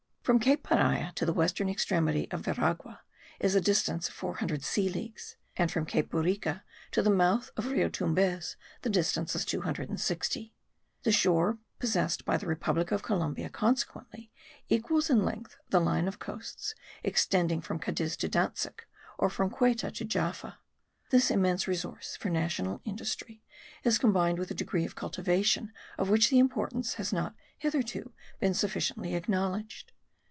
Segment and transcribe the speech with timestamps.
[0.23, 3.01] From Cape Paria to the western extremity of Veragua
[3.39, 7.65] is a distance of 400 sea leagues: and from Cape Burica to the mouth of
[7.65, 10.53] Rio Tumbez the distance is 260.
[11.03, 14.31] The shore possessed by the republic of Columbia consequently
[14.69, 18.87] equals in length the line of coasts extending from Cadiz to Dantzic,
[19.17, 20.59] or from Ceuta to Jaffa.
[21.09, 23.43] This immense resource for national industry
[23.83, 28.53] is combined with a degree of cultivation of which the importance has not hitherto been
[28.53, 29.91] sufficiently acknowledged.